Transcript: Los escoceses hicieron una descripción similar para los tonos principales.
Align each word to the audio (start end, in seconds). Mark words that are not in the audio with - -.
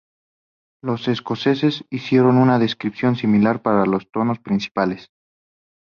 Los 0.81 1.07
escoceses 1.07 1.85
hicieron 1.91 2.37
una 2.39 2.57
descripción 2.57 3.15
similar 3.15 3.61
para 3.61 3.85
los 3.85 4.09
tonos 4.09 4.39
principales. 4.39 5.11